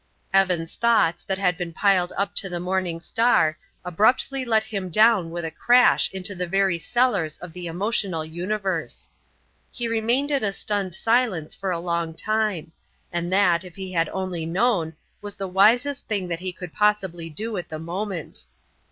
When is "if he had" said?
13.63-14.09